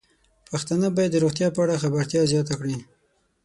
[0.49, 2.77] پښتانه بايد د روغتیا په اړه خبرتیا زياته کړي.